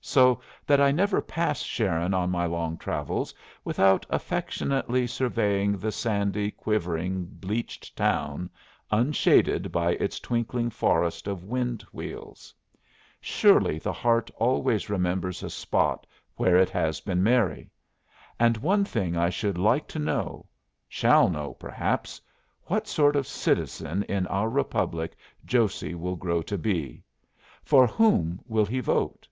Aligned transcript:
So 0.00 0.40
that 0.66 0.80
I 0.80 0.92
never 0.92 1.20
pass 1.20 1.60
Sharon 1.60 2.14
on 2.14 2.30
my 2.30 2.46
long 2.46 2.78
travels 2.78 3.34
without 3.66 4.06
affectionately 4.08 5.06
surveying 5.06 5.76
the 5.76 5.92
sandy, 5.92 6.50
quivering, 6.50 7.26
bleached 7.32 7.94
town, 7.94 8.48
unshaded 8.90 9.70
by 9.72 9.90
its 9.96 10.18
twinkling 10.18 10.70
forest 10.70 11.26
of 11.26 11.44
wind 11.44 11.82
wheels. 11.92 12.54
Surely 13.20 13.78
the 13.78 13.92
heart 13.92 14.30
always 14.36 14.88
remembers 14.88 15.42
a 15.42 15.50
spot 15.50 16.06
where 16.36 16.56
it 16.56 16.70
has 16.70 17.02
been 17.02 17.22
merry! 17.22 17.68
And 18.40 18.56
one 18.56 18.86
thing 18.86 19.18
I 19.18 19.28
should 19.28 19.58
like 19.58 19.86
to 19.88 19.98
know 19.98 20.46
shall 20.88 21.28
know, 21.28 21.52
perhaps: 21.60 22.22
what 22.62 22.88
sort 22.88 23.16
of 23.16 23.26
citizen 23.26 24.02
in 24.04 24.26
our 24.28 24.48
republic 24.48 25.14
Josey 25.44 25.94
will 25.94 26.16
grow 26.16 26.40
to 26.40 26.56
be. 26.56 27.02
For 27.62 27.86
whom 27.86 28.40
will 28.48 28.64
he 28.64 28.80
vote? 28.80 29.28